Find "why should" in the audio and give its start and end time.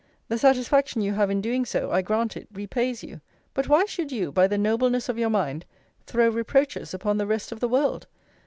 3.69-4.11